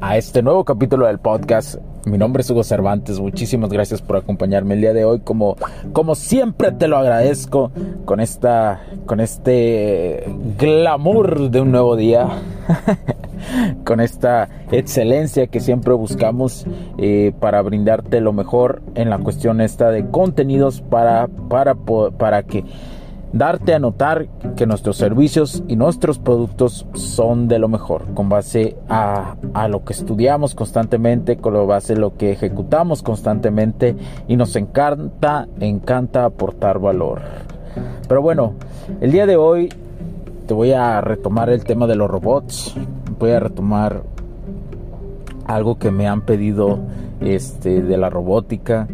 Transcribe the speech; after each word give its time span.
a 0.00 0.16
este 0.16 0.42
nuevo 0.42 0.64
capítulo 0.64 1.06
del 1.06 1.18
podcast. 1.18 1.76
Mi 2.06 2.18
nombre 2.18 2.42
es 2.42 2.50
Hugo 2.50 2.62
Cervantes. 2.62 3.18
Muchísimas 3.18 3.70
gracias 3.70 4.00
por 4.00 4.16
acompañarme 4.16 4.74
el 4.74 4.80
día 4.80 4.92
de 4.92 5.04
hoy. 5.04 5.20
Como, 5.20 5.56
como 5.92 6.14
siempre 6.14 6.72
te 6.72 6.88
lo 6.88 6.96
agradezco 6.96 7.72
con 8.04 8.20
esta, 8.20 8.80
con 9.06 9.20
este 9.20 10.24
glamour 10.58 11.50
de 11.50 11.60
un 11.60 11.72
nuevo 11.72 11.96
día. 11.96 12.28
con 13.84 14.00
esta 14.00 14.48
excelencia 14.70 15.46
que 15.46 15.60
siempre 15.60 15.94
buscamos 15.94 16.66
eh, 16.98 17.32
para 17.40 17.62
brindarte 17.62 18.20
lo 18.20 18.32
mejor 18.32 18.82
en 18.94 19.10
la 19.10 19.18
cuestión 19.18 19.60
esta 19.60 19.90
de 19.90 20.10
contenidos 20.10 20.80
para, 20.80 21.28
para, 21.48 21.74
para 21.74 22.42
que 22.42 22.64
darte 23.32 23.74
a 23.74 23.78
notar 23.78 24.26
que 24.56 24.66
nuestros 24.66 24.96
servicios 24.96 25.62
y 25.68 25.76
nuestros 25.76 26.18
productos 26.18 26.86
son 26.94 27.48
de 27.48 27.58
lo 27.58 27.68
mejor, 27.68 28.04
con 28.14 28.28
base 28.28 28.76
a, 28.88 29.36
lo 29.68 29.84
que 29.84 29.92
estudiamos 29.92 30.54
constantemente, 30.54 31.36
con 31.36 31.66
base 31.66 31.94
a 31.94 31.96
lo 31.96 32.16
que 32.16 32.32
ejecutamos 32.32 33.02
constantemente 33.02 33.96
y 34.26 34.36
nos 34.36 34.56
encanta, 34.56 35.46
encanta 35.60 36.24
aportar 36.24 36.78
valor. 36.78 37.20
Pero 38.08 38.22
bueno, 38.22 38.54
el 39.00 39.12
día 39.12 39.26
de 39.26 39.36
hoy 39.36 39.68
te 40.46 40.54
voy 40.54 40.72
a 40.72 41.00
retomar 41.00 41.50
el 41.50 41.64
tema 41.64 41.86
de 41.86 41.96
los 41.96 42.10
robots, 42.10 42.74
voy 43.18 43.32
a 43.32 43.40
retomar 43.40 44.02
algo 45.44 45.78
que 45.78 45.90
me 45.90 46.06
han 46.06 46.22
pedido 46.22 46.78
este, 47.20 47.82
de 47.82 47.96
la 47.96 48.10
robótica 48.10 48.86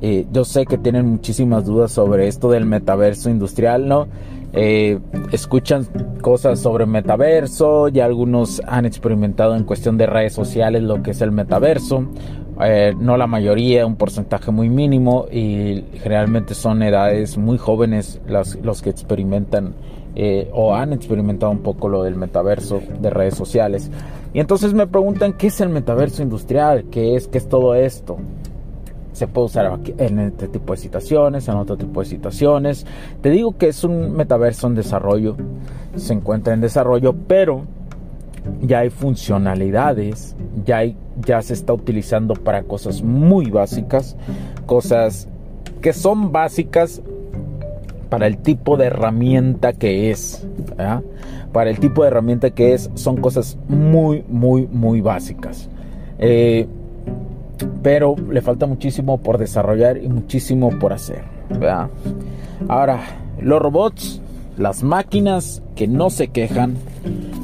eh, 0.00 0.26
yo 0.32 0.44
sé 0.44 0.64
que 0.64 0.78
tienen 0.78 1.06
muchísimas 1.06 1.64
dudas 1.64 1.90
sobre 1.90 2.28
esto 2.28 2.50
del 2.50 2.66
metaverso 2.66 3.30
industrial, 3.30 3.88
¿no? 3.88 4.06
Eh, 4.52 4.98
escuchan 5.32 5.86
cosas 6.22 6.60
sobre 6.60 6.86
metaverso, 6.86 7.88
y 7.88 8.00
algunos 8.00 8.62
han 8.66 8.86
experimentado 8.86 9.56
en 9.56 9.64
cuestión 9.64 9.98
de 9.98 10.06
redes 10.06 10.32
sociales 10.32 10.82
lo 10.82 11.02
que 11.02 11.10
es 11.10 11.20
el 11.20 11.32
metaverso. 11.32 12.04
Eh, 12.64 12.94
no 12.98 13.16
la 13.16 13.26
mayoría, 13.26 13.86
un 13.86 13.96
porcentaje 13.96 14.50
muy 14.50 14.68
mínimo 14.68 15.26
y 15.30 15.84
generalmente 16.02 16.54
son 16.54 16.82
edades 16.82 17.36
muy 17.38 17.56
jóvenes 17.56 18.20
los 18.26 18.82
que 18.82 18.90
experimentan 18.90 19.74
o 20.52 20.74
han 20.74 20.92
experimentado 20.92 21.52
un 21.52 21.60
poco 21.60 21.88
lo 21.88 22.02
del 22.02 22.16
metaverso 22.16 22.80
de 23.00 23.10
redes 23.10 23.36
sociales. 23.36 23.88
Y 24.34 24.40
entonces 24.40 24.74
me 24.74 24.88
preguntan 24.88 25.34
qué 25.34 25.46
es 25.46 25.60
el 25.60 25.68
metaverso 25.68 26.22
industrial, 26.22 26.86
qué 26.90 27.14
es, 27.14 27.28
qué 27.28 27.38
es 27.38 27.48
todo 27.48 27.76
esto 27.76 28.18
se 29.18 29.26
puede 29.26 29.46
usar 29.46 29.80
en 29.98 30.18
este 30.20 30.46
tipo 30.46 30.72
de 30.72 30.78
situaciones, 30.78 31.48
en 31.48 31.56
otro 31.56 31.76
tipo 31.76 32.00
de 32.00 32.06
situaciones. 32.06 32.86
Te 33.20 33.30
digo 33.30 33.58
que 33.58 33.68
es 33.68 33.82
un 33.82 34.12
metaverso 34.12 34.68
en 34.68 34.76
desarrollo, 34.76 35.36
se 35.96 36.12
encuentra 36.12 36.54
en 36.54 36.60
desarrollo, 36.60 37.14
pero 37.26 37.64
ya 38.62 38.80
hay 38.80 38.90
funcionalidades, 38.90 40.36
ya, 40.64 40.78
hay, 40.78 40.96
ya 41.26 41.42
se 41.42 41.54
está 41.54 41.72
utilizando 41.72 42.34
para 42.34 42.62
cosas 42.62 43.02
muy 43.02 43.50
básicas, 43.50 44.16
cosas 44.66 45.28
que 45.82 45.92
son 45.92 46.30
básicas 46.30 47.02
para 48.08 48.28
el 48.28 48.38
tipo 48.38 48.76
de 48.76 48.86
herramienta 48.86 49.72
que 49.72 50.10
es. 50.10 50.46
Para 51.52 51.70
el 51.70 51.80
tipo 51.80 52.02
de 52.02 52.08
herramienta 52.08 52.50
que 52.50 52.72
es, 52.74 52.88
son 52.94 53.16
cosas 53.16 53.58
muy, 53.68 54.24
muy, 54.28 54.68
muy 54.68 55.00
básicas. 55.00 55.68
Eh, 56.18 56.68
pero 57.82 58.16
le 58.30 58.40
falta 58.40 58.66
muchísimo 58.66 59.18
por 59.18 59.38
desarrollar 59.38 59.98
y 59.98 60.08
muchísimo 60.08 60.70
por 60.78 60.92
hacer. 60.92 61.22
Ahora, 62.68 63.00
los 63.40 63.60
robots, 63.60 64.20
las 64.56 64.82
máquinas 64.82 65.62
que 65.76 65.86
no 65.86 66.10
se 66.10 66.28
quejan, 66.28 66.76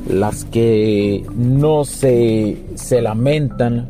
las 0.08 0.44
que 0.44 1.24
no 1.36 1.84
se, 1.84 2.58
se 2.74 3.00
lamentan, 3.00 3.88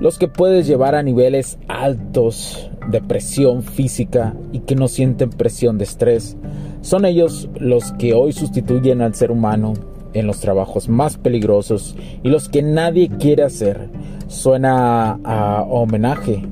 los 0.00 0.18
que 0.18 0.28
puedes 0.28 0.66
llevar 0.66 0.94
a 0.94 1.02
niveles 1.02 1.58
altos 1.68 2.70
de 2.88 3.02
presión 3.02 3.62
física 3.62 4.34
y 4.52 4.60
que 4.60 4.74
no 4.74 4.88
sienten 4.88 5.30
presión 5.30 5.76
de 5.78 5.84
estrés, 5.84 6.36
son 6.80 7.04
ellos 7.04 7.48
los 7.58 7.92
que 7.92 8.14
hoy 8.14 8.32
sustituyen 8.32 9.02
al 9.02 9.14
ser 9.14 9.30
humano 9.30 9.74
en 10.18 10.26
los 10.26 10.40
trabajos 10.40 10.88
más 10.88 11.18
peligrosos 11.18 11.94
y 12.22 12.28
los 12.28 12.48
que 12.48 12.62
nadie 12.62 13.08
quiere 13.08 13.42
hacer. 13.42 13.88
Suena 14.28 15.20
a, 15.22 15.62
homenaje 15.62 16.42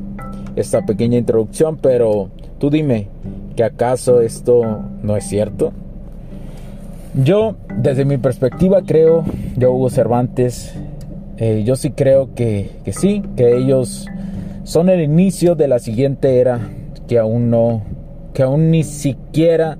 esta 0.54 0.84
pequeña 0.86 1.18
introducción, 1.18 1.76
pero 1.76 2.28
tú 2.58 2.70
dime, 2.70 3.08
¿que 3.56 3.64
acaso 3.64 4.20
esto 4.20 4.82
no 5.02 5.16
es 5.16 5.24
cierto? 5.24 5.72
Yo, 7.14 7.56
desde 7.76 8.04
mi 8.04 8.18
perspectiva, 8.18 8.82
creo, 8.82 9.24
yo 9.56 9.72
Hugo 9.72 9.90
Cervantes, 9.90 10.74
eh, 11.38 11.62
yo 11.64 11.76
sí 11.76 11.90
creo 11.90 12.34
que, 12.34 12.70
que 12.84 12.92
sí, 12.92 13.22
que 13.36 13.56
ellos 13.56 14.06
son 14.64 14.88
el 14.88 15.00
inicio 15.00 15.54
de 15.54 15.68
la 15.68 15.78
siguiente 15.78 16.38
era 16.38 16.60
que 17.08 17.18
aún 17.18 17.50
no, 17.50 17.82
que 18.32 18.42
aún 18.42 18.70
ni 18.70 18.82
siquiera 18.82 19.78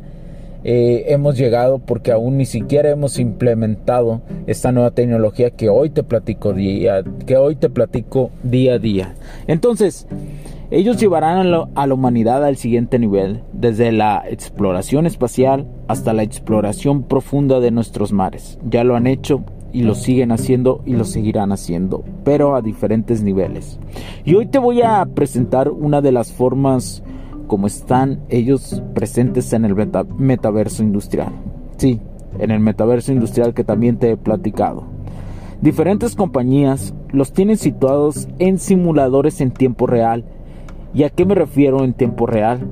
eh, 0.65 1.05
hemos 1.09 1.37
llegado 1.37 1.79
porque 1.79 2.11
aún 2.11 2.39
ni 2.39 2.47
siquiera 2.47 2.91
hemos 2.91 3.19
implementado 3.19 4.23
esta 4.47 4.73
nueva 4.73 4.91
tecnología 4.93 5.51
que 5.51 5.69
hoy 5.69 5.91
te 5.91 6.03
platico 6.03 6.55
día, 6.55 7.05
que 7.27 7.37
hoy 7.37 7.57
te 7.57 7.69
platico 7.71 8.31
día 8.43 8.75
a 8.75 8.79
día. 8.79 9.15
Entonces, 9.47 10.09
ellos 10.71 10.99
llevarán 10.99 11.55
a, 11.55 11.69
a 11.75 11.87
la 11.87 11.95
humanidad 11.95 12.43
al 12.45 12.57
siguiente 12.57 12.99
nivel, 12.99 13.43
desde 13.53 13.93
la 13.93 14.25
exploración 14.29 15.07
espacial 15.07 15.67
hasta 15.87 16.13
la 16.15 16.23
exploración 16.25 17.03
profunda 17.03 17.61
de 17.61 17.71
nuestros 17.71 18.13
mares. 18.13 18.59
Ya 18.69 18.83
lo 18.83 18.97
han 18.97 19.07
hecho 19.07 19.45
y 19.73 19.83
lo 19.83 19.95
siguen 19.95 20.33
haciendo 20.33 20.81
y 20.87 20.95
lo 20.95 21.05
seguirán 21.05 21.53
haciendo, 21.53 22.05
pero 22.25 22.57
a 22.57 22.63
diferentes 22.63 23.23
niveles. 23.23 23.79
Y 24.25 24.35
hoy 24.35 24.47
te 24.47 24.59
voy 24.59 24.83
a 24.83 25.05
presentar 25.05 25.69
una 25.69 26.01
de 26.01 26.13
las 26.13 26.33
formas 26.33 27.03
como 27.47 27.67
están 27.67 28.21
ellos 28.29 28.83
presentes 28.95 29.53
en 29.53 29.65
el 29.65 29.75
metaverso 30.19 30.83
industrial. 30.83 31.33
Sí, 31.77 32.01
en 32.39 32.51
el 32.51 32.61
metaverso 32.61 33.13
industrial 33.13 33.55
que 33.55 33.65
también 33.65 33.99
te 33.99 34.11
he 34.11 34.17
platicado. 34.17 34.85
Diferentes 35.61 36.15
compañías 36.15 36.95
los 37.11 37.33
tienen 37.33 37.57
situados 37.57 38.29
en 38.39 38.59
simuladores 38.59 39.41
en 39.41 39.51
tiempo 39.51 39.87
real. 39.87 40.25
¿Y 40.93 41.05
a 41.05 41.11
qué 41.11 41.25
me 41.25 41.35
refiero 41.35 41.85
en 41.85 41.95
tiempo 41.95 42.27
real? 42.27 42.69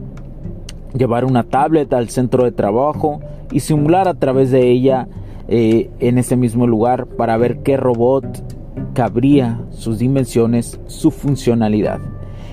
Llevar 0.97 1.25
una 1.25 1.45
tablet 1.45 1.93
al 1.93 2.11
centro 2.11 2.45
de 2.45 2.53
trabajo 2.53 3.21
y 3.51 3.61
simular 3.61 4.09
a 4.09 4.15
través 4.15 4.51
de 4.51 4.71
ella 4.71 5.09
eh, 5.49 5.91
en 6.01 6.19
ese 6.19 6.37
mismo 6.37 6.67
lugar 6.67 7.07
para 7.07 7.37
ver 7.37 7.63
qué 7.63 7.77
robot 7.77 8.27
cabría, 8.95 9.61
sus 9.71 9.99
dimensiones, 9.99 10.79
su 10.87 11.11
funcionalidad. 11.11 12.01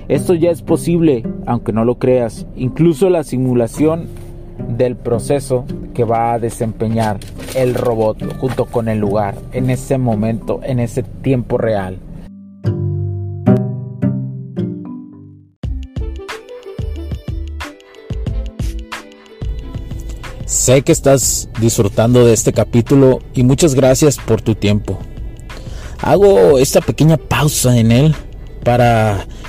Esto 0.09 0.34
ya 0.34 0.50
es 0.50 0.64
posible, 0.64 1.24
aunque 1.46 1.72
no 1.72 1.86
lo 1.86 2.00
creas, 2.00 2.47
incluso 2.56 3.12
la 3.12 3.24
simulación 3.24 4.08
del 4.75 4.96
proceso 4.96 5.66
que 5.94 6.03
va 6.03 6.34
a 6.34 6.40
desempeñar 6.40 7.20
el 7.56 7.75
robot 7.75 8.40
junto 8.40 8.66
con 8.66 8.90
el 8.90 8.98
lugar 8.98 9.36
en 9.53 9.69
ese 9.69 10.00
momento, 10.00 10.62
en 10.64 10.80
ese 10.80 11.03
tiempo 11.03 11.60
real. 11.60 12.00
Sé 20.45 20.81
que 20.81 20.92
estás 20.92 21.50
disfrutando 21.62 22.25
de 22.25 22.33
este 22.33 22.51
capítulo 22.51 23.19
y 23.36 23.44
muchas 23.44 23.75
gracias 23.75 24.18
por 24.18 24.42
tu 24.42 24.56
tiempo. 24.56 24.98
Hago 26.01 26.57
esta 26.57 26.81
pequeña 26.81 27.18
pausa 27.18 27.78
en 27.78 27.92
él 27.92 28.16
para 28.63 29.28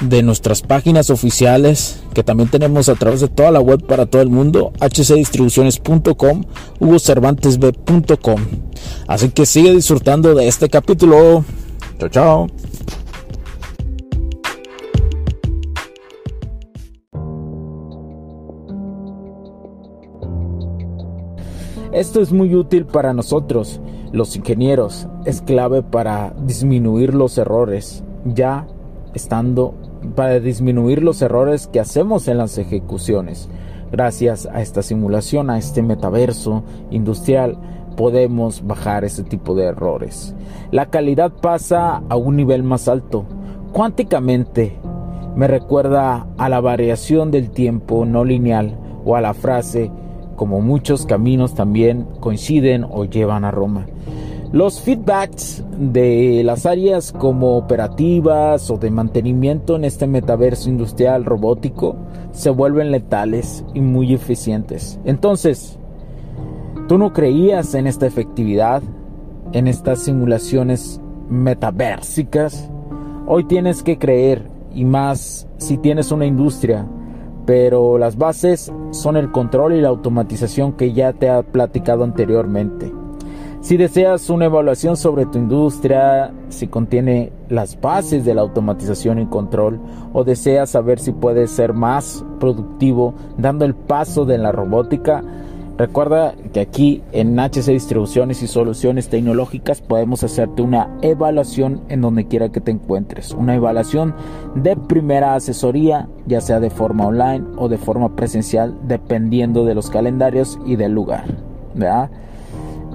de 0.00 0.22
nuestras 0.22 0.62
páginas 0.62 1.10
oficiales 1.10 2.02
que 2.14 2.22
también 2.22 2.48
tenemos 2.48 2.88
a 2.88 2.94
través 2.94 3.20
de 3.20 3.28
toda 3.28 3.50
la 3.50 3.60
web 3.60 3.84
para 3.86 4.06
todo 4.06 4.22
el 4.22 4.30
mundo, 4.30 4.72
hcdistribuciones.com, 4.80 6.44
hugocervantesb.com. 6.80 8.40
Así 9.06 9.28
que 9.30 9.46
sigue 9.46 9.74
disfrutando 9.74 10.34
de 10.34 10.48
este 10.48 10.68
capítulo. 10.68 11.44
Chao, 11.98 12.08
chao. 12.08 12.46
Esto 21.94 22.20
es 22.20 22.32
muy 22.32 22.52
útil 22.56 22.86
para 22.86 23.12
nosotros, 23.12 23.80
los 24.12 24.34
ingenieros. 24.34 25.06
Es 25.24 25.42
clave 25.42 25.84
para 25.84 26.34
disminuir 26.44 27.14
los 27.14 27.38
errores, 27.38 28.02
ya 28.24 28.66
estando 29.14 29.74
para 30.14 30.40
disminuir 30.40 31.02
los 31.02 31.22
errores 31.22 31.66
que 31.66 31.80
hacemos 31.80 32.28
en 32.28 32.38
las 32.38 32.58
ejecuciones. 32.58 33.48
Gracias 33.90 34.46
a 34.46 34.60
esta 34.60 34.82
simulación, 34.82 35.50
a 35.50 35.58
este 35.58 35.82
metaverso 35.82 36.64
industrial, 36.90 37.56
podemos 37.96 38.66
bajar 38.66 39.04
ese 39.04 39.22
tipo 39.22 39.54
de 39.54 39.66
errores. 39.66 40.34
La 40.70 40.86
calidad 40.86 41.32
pasa 41.32 42.02
a 42.08 42.16
un 42.16 42.36
nivel 42.36 42.62
más 42.62 42.88
alto. 42.88 43.24
Cuánticamente 43.72 44.76
me 45.36 45.46
recuerda 45.46 46.26
a 46.38 46.48
la 46.48 46.60
variación 46.60 47.30
del 47.30 47.50
tiempo 47.50 48.04
no 48.04 48.24
lineal 48.24 48.76
o 49.04 49.16
a 49.16 49.20
la 49.20 49.34
frase 49.34 49.90
como 50.36 50.60
muchos 50.60 51.06
caminos 51.06 51.54
también 51.54 52.06
coinciden 52.20 52.84
o 52.88 53.04
llevan 53.04 53.44
a 53.44 53.50
Roma. 53.50 53.86
Los 54.54 54.80
feedbacks 54.80 55.64
de 55.76 56.42
las 56.44 56.64
áreas 56.64 57.10
como 57.10 57.56
operativas 57.56 58.70
o 58.70 58.76
de 58.76 58.88
mantenimiento 58.88 59.74
en 59.74 59.82
este 59.84 60.06
metaverso 60.06 60.70
industrial 60.70 61.24
robótico 61.24 61.96
se 62.30 62.50
vuelven 62.50 62.92
letales 62.92 63.64
y 63.74 63.80
muy 63.80 64.14
eficientes. 64.14 65.00
Entonces, 65.04 65.76
¿tú 66.86 66.98
no 66.98 67.12
creías 67.12 67.74
en 67.74 67.88
esta 67.88 68.06
efectividad, 68.06 68.80
en 69.50 69.66
estas 69.66 70.04
simulaciones 70.04 71.00
metaversicas? 71.28 72.70
Hoy 73.26 73.42
tienes 73.48 73.82
que 73.82 73.98
creer, 73.98 74.48
y 74.72 74.84
más 74.84 75.48
si 75.58 75.78
tienes 75.78 76.12
una 76.12 76.26
industria 76.26 76.86
pero 77.44 77.98
las 77.98 78.16
bases 78.16 78.72
son 78.92 79.16
el 79.16 79.32
control 79.32 79.74
y 79.74 79.80
la 79.80 79.88
automatización 79.88 80.74
que 80.74 80.92
ya 80.92 81.12
te 81.12 81.28
ha 81.28 81.42
platicado 81.42 82.04
anteriormente. 82.04 83.03
Si 83.64 83.78
deseas 83.78 84.28
una 84.28 84.44
evaluación 84.44 84.94
sobre 84.94 85.24
tu 85.24 85.38
industria, 85.38 86.30
si 86.50 86.66
contiene 86.66 87.32
las 87.48 87.80
bases 87.80 88.22
de 88.26 88.34
la 88.34 88.42
automatización 88.42 89.20
y 89.20 89.26
control, 89.26 89.80
o 90.12 90.22
deseas 90.22 90.68
saber 90.68 90.98
si 90.98 91.12
puedes 91.12 91.50
ser 91.50 91.72
más 91.72 92.22
productivo 92.38 93.14
dando 93.38 93.64
el 93.64 93.74
paso 93.74 94.26
de 94.26 94.36
la 94.36 94.52
robótica, 94.52 95.24
Recuerda 95.76 96.36
que 96.52 96.60
aquí 96.60 97.02
en 97.10 97.36
HC 97.36 97.72
Distribuciones 97.72 98.44
y 98.44 98.46
Soluciones 98.46 99.08
Tecnológicas 99.08 99.80
podemos 99.80 100.22
hacerte 100.22 100.62
una 100.62 100.96
evaluación 101.02 101.80
en 101.88 102.00
donde 102.00 102.28
quiera 102.28 102.50
que 102.50 102.60
te 102.60 102.70
encuentres. 102.70 103.32
Una 103.32 103.56
evaluación 103.56 104.14
de 104.54 104.76
primera 104.76 105.34
asesoría, 105.34 106.08
ya 106.26 106.40
sea 106.40 106.60
de 106.60 106.70
forma 106.70 107.08
online 107.08 107.44
o 107.56 107.68
de 107.68 107.78
forma 107.78 108.14
presencial, 108.14 108.78
dependiendo 108.86 109.64
de 109.64 109.74
los 109.74 109.90
calendarios 109.90 110.60
y 110.64 110.76
del 110.76 110.92
lugar. 110.92 111.24
¿verdad? 111.74 112.08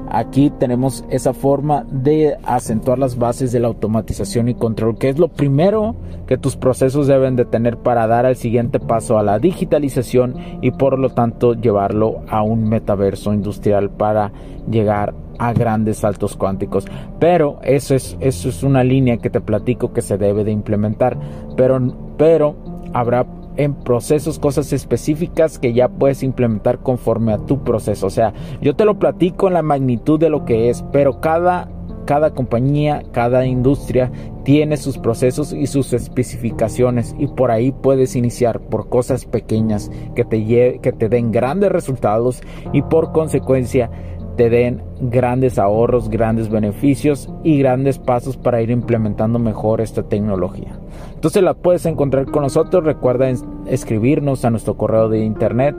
Aquí 0.10 0.50
tenemos 0.50 1.06
esa 1.10 1.34
forma 1.34 1.86
de 1.90 2.36
acentuar 2.44 2.98
las 2.98 3.18
bases 3.18 3.52
de 3.52 3.60
la 3.60 3.68
automatización 3.68 4.50
y 4.50 4.56
control, 4.56 4.98
que 4.98 5.10
es 5.10 5.20
lo 5.20 5.28
primero 5.28 5.96
que 6.26 6.38
tus 6.38 6.56
procesos 6.56 7.06
deben 7.06 7.36
de 7.36 7.46
tener 7.46 7.78
para 7.78 8.08
dar 8.08 8.26
el 8.26 8.36
siguiente 8.36 8.80
paso 8.80 9.20
a 9.20 9.24
la 9.24 9.38
digitalización 9.38 10.36
y 10.62 10.72
por 10.72 10.98
lo 10.98 11.10
tanto 11.10 11.54
llevarlo 11.54 12.22
a 12.28 12.42
un 12.42 12.68
metaverso 12.68 13.34
industrial 13.34 13.92
para 13.92 14.32
llegar 14.70 15.14
a 15.38 15.54
grandes 15.54 15.98
saltos 15.98 16.36
cuánticos. 16.36 16.86
Pero 17.20 17.60
eso 17.64 17.94
es, 17.94 18.18
eso 18.20 18.50
es 18.50 18.64
una 18.64 18.84
línea 18.84 19.18
que 19.18 19.30
te 19.30 19.42
platico 19.42 19.94
que 19.94 20.02
se 20.02 20.18
debe 20.18 20.44
de 20.44 20.52
implementar. 20.52 21.18
Pero, 21.56 21.80
pero 22.18 22.56
habrá 22.94 23.26
en 23.58 23.74
procesos, 23.74 24.40
cosas 24.40 24.72
específicas 24.74 25.60
que 25.60 25.74
ya 25.74 25.90
puedes 25.90 26.24
implementar 26.24 26.80
conforme 26.80 27.34
a 27.34 27.38
tu 27.38 27.64
proceso. 27.64 28.08
O 28.08 28.10
sea, 28.10 28.34
yo 28.62 28.76
te 28.76 28.86
lo 28.86 29.00
platico 29.00 29.48
en 29.48 29.54
la 29.54 29.62
magnitud 29.62 30.20
de 30.20 30.30
lo 30.30 30.46
que 30.46 30.70
es, 30.70 30.84
pero 30.92 31.20
cada 31.20 31.70
cada 32.10 32.32
compañía, 32.32 33.04
cada 33.12 33.46
industria 33.46 34.12
tiene 34.44 34.78
sus 34.78 34.98
procesos 34.98 35.54
y 35.54 35.68
sus 35.68 35.94
especificaciones 35.94 37.16
y 37.20 37.28
por 37.28 37.52
ahí 37.52 37.72
puedes 37.72 38.16
iniciar 38.16 38.62
por 38.62 38.90
cosas 38.90 39.26
pequeñas 39.26 39.92
que 40.16 40.26
te, 40.26 40.80
que 40.82 40.92
te 40.92 41.08
den 41.08 41.32
grandes 41.32 41.72
resultados 41.72 42.42
y 42.74 42.82
por 42.82 43.12
consecuencia 43.12 43.92
te 44.40 44.50
den 44.50 44.82
grandes 45.02 45.60
ahorros, 45.60 46.08
grandes 46.08 46.48
beneficios 46.50 47.30
y 47.44 47.60
grandes 47.60 48.00
pasos 48.00 48.38
para 48.38 48.62
ir 48.62 48.70
implementando 48.70 49.38
mejor 49.38 49.82
esta 49.82 50.04
tecnología. 50.04 50.80
Entonces 51.14 51.44
la 51.44 51.56
puedes 51.56 51.86
encontrar 51.86 52.26
con 52.28 52.44
nosotros. 52.44 52.86
Recuerda 52.86 53.30
escribirnos 53.68 54.46
a 54.46 54.50
nuestro 54.50 54.78
correo 54.78 55.10
de 55.10 55.26
internet 55.26 55.76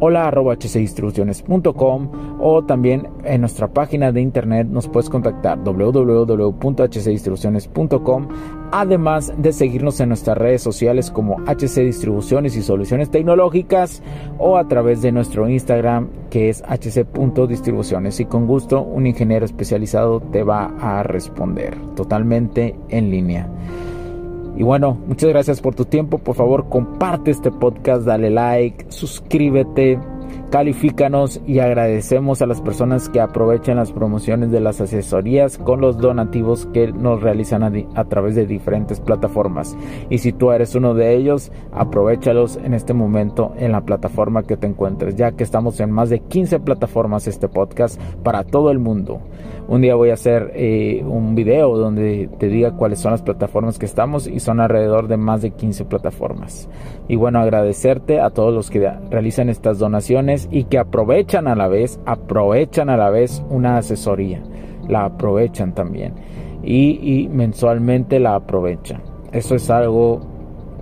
hola 0.00 0.26
arroba 0.28 0.56
hcdistribuciones.com 0.56 2.38
o 2.40 2.64
también 2.64 3.08
en 3.24 3.42
nuestra 3.42 3.68
página 3.68 4.10
de 4.12 4.20
internet 4.20 4.66
nos 4.68 4.88
puedes 4.88 5.08
contactar 5.10 5.62
www.hcdistribuciones.com 5.62 8.28
además 8.72 9.32
de 9.36 9.52
seguirnos 9.52 10.00
en 10.00 10.08
nuestras 10.08 10.38
redes 10.38 10.62
sociales 10.62 11.10
como 11.10 11.36
HC 11.46 11.84
Distribuciones 11.84 12.56
y 12.56 12.62
Soluciones 12.62 13.10
Tecnológicas 13.10 14.02
o 14.38 14.56
a 14.56 14.66
través 14.68 15.02
de 15.02 15.12
nuestro 15.12 15.46
Instagram 15.48 16.08
que 16.30 16.48
es 16.48 16.62
hc.distribuciones 16.62 18.20
y 18.20 18.24
con 18.24 18.46
gusto 18.46 18.80
un 18.82 19.06
ingeniero 19.06 19.44
especializado 19.44 20.20
te 20.20 20.42
va 20.42 20.72
a 20.80 21.02
responder 21.02 21.76
totalmente 21.94 22.74
en 22.88 23.10
línea. 23.10 23.50
Y 24.60 24.62
bueno, 24.62 24.98
muchas 25.06 25.30
gracias 25.30 25.58
por 25.62 25.74
tu 25.74 25.86
tiempo. 25.86 26.18
Por 26.18 26.36
favor, 26.36 26.68
comparte 26.68 27.30
este 27.30 27.50
podcast, 27.50 28.04
dale 28.04 28.28
like, 28.28 28.84
suscríbete, 28.90 29.98
califícanos 30.50 31.40
y 31.46 31.60
agradecemos 31.60 32.42
a 32.42 32.46
las 32.46 32.60
personas 32.60 33.08
que 33.08 33.20
aprovechan 33.20 33.76
las 33.76 33.92
promociones 33.92 34.50
de 34.50 34.60
las 34.60 34.80
asesorías 34.80 35.58
con 35.58 35.80
los 35.80 35.98
donativos 35.98 36.66
que 36.66 36.92
nos 36.92 37.22
realizan 37.22 37.62
a, 37.94 38.04
través 38.04 38.34
de 38.34 38.46
diferentes 38.46 39.00
plataformas. 39.00 39.76
Y 40.10 40.18
si 40.18 40.32
tú 40.32 40.50
eres 40.50 40.74
uno 40.74 40.94
de 40.94 41.14
ellos, 41.14 41.52
aprovechalos 41.72 42.56
en 42.56 42.74
este 42.74 42.94
momento 42.94 43.52
en 43.56 43.72
la 43.72 43.82
plataforma 43.82 44.42
que 44.42 44.56
te 44.56 44.66
encuentres, 44.66 45.14
ya 45.14 45.32
que 45.32 45.44
estamos 45.44 45.78
en 45.80 45.92
más 45.92 46.10
de 46.10 46.20
15 46.20 46.60
plataformas 46.60 47.28
este 47.28 47.48
podcast 47.48 48.00
para 48.24 48.42
todo 48.42 48.70
el 48.70 48.80
mundo. 48.80 49.20
Un 49.68 49.82
día 49.82 49.94
voy 49.94 50.10
a 50.10 50.14
hacer 50.14 50.50
eh, 50.56 51.04
un 51.06 51.36
video 51.36 51.76
donde 51.76 52.28
te 52.38 52.48
diga 52.48 52.72
cuáles 52.72 52.98
son 52.98 53.12
las 53.12 53.22
plataformas 53.22 53.78
que 53.78 53.86
estamos 53.86 54.26
y 54.26 54.40
son 54.40 54.58
alrededor 54.58 55.06
de 55.06 55.16
más 55.16 55.42
de 55.42 55.52
15 55.52 55.84
plataformas. 55.84 56.68
Y 57.06 57.14
bueno, 57.14 57.38
agradecerte 57.38 58.20
a 58.20 58.30
todos 58.30 58.52
los 58.52 58.68
que 58.68 58.90
realizan 59.10 59.48
estas 59.48 59.78
donaciones 59.78 60.39
y 60.50 60.64
que 60.64 60.78
aprovechan 60.78 61.48
a 61.48 61.54
la 61.54 61.68
vez, 61.68 62.00
aprovechan 62.06 62.90
a 62.90 62.96
la 62.96 63.10
vez 63.10 63.42
una 63.50 63.78
asesoría. 63.78 64.42
La 64.88 65.04
aprovechan 65.04 65.74
también. 65.74 66.14
Y, 66.62 66.98
y 67.02 67.28
mensualmente 67.28 68.20
la 68.20 68.34
aprovechan. 68.34 69.02
Eso 69.32 69.54
es 69.54 69.70
algo 69.70 70.20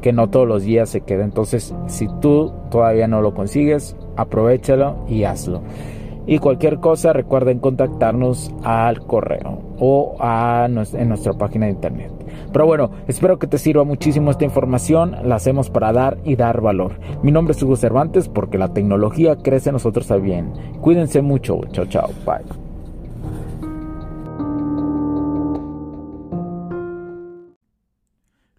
que 0.00 0.12
no 0.12 0.28
todos 0.28 0.46
los 0.46 0.64
días 0.64 0.88
se 0.88 1.02
queda. 1.02 1.24
Entonces, 1.24 1.74
si 1.86 2.08
tú 2.20 2.52
todavía 2.70 3.08
no 3.08 3.20
lo 3.20 3.34
consigues, 3.34 3.96
aprovechalo 4.16 4.96
y 5.08 5.24
hazlo. 5.24 5.62
Y 6.26 6.38
cualquier 6.38 6.78
cosa 6.78 7.12
recuerden 7.12 7.58
contactarnos 7.58 8.52
al 8.62 9.00
correo 9.06 9.60
o 9.78 10.16
a 10.20 10.68
en 10.68 11.08
nuestra 11.08 11.32
página 11.32 11.66
de 11.66 11.72
internet. 11.72 12.17
Pero 12.52 12.66
bueno, 12.66 12.90
espero 13.06 13.38
que 13.38 13.46
te 13.46 13.58
sirva 13.58 13.84
muchísimo 13.84 14.30
esta 14.30 14.44
información. 14.44 15.16
La 15.24 15.36
hacemos 15.36 15.70
para 15.70 15.92
dar 15.92 16.18
y 16.24 16.36
dar 16.36 16.60
valor. 16.60 16.98
Mi 17.22 17.32
nombre 17.32 17.52
es 17.52 17.62
Hugo 17.62 17.76
Cervantes 17.76 18.28
porque 18.28 18.58
la 18.58 18.72
tecnología 18.72 19.36
crece 19.36 19.72
nosotros 19.72 20.10
a 20.10 20.16
bien. 20.16 20.52
Cuídense 20.80 21.22
mucho. 21.22 21.60
Chao, 21.72 21.86
chao. 21.86 22.10
Bye. 22.24 22.68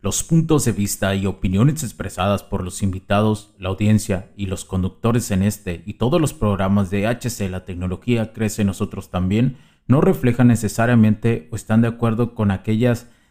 Los 0.01 0.23
puntos 0.23 0.63
de 0.63 0.71
vista 0.71 1.13
y 1.13 1.25
opiniones 1.25 1.83
expresadas 1.83 2.41
por 2.41 2.63
los 2.63 2.81
invitados, 2.81 3.53
la 3.59 3.67
audiencia 3.67 4.31
y 4.37 4.45
los 4.45 4.63
conductores 4.63 5.29
en 5.29 5.43
este 5.43 5.83
y 5.85 5.95
todos 5.95 6.21
los 6.21 6.33
programas 6.33 6.89
de 6.89 7.05
HC 7.05 7.49
La 7.49 7.65
tecnología 7.65 8.31
crece 8.31 8.63
nosotros 8.63 9.09
también 9.09 9.57
no 9.87 9.99
reflejan 9.99 10.47
necesariamente 10.47 11.49
o 11.51 11.55
están 11.57 11.81
de 11.81 11.89
acuerdo 11.89 12.33
con 12.33 12.49
aquellas 12.49 13.09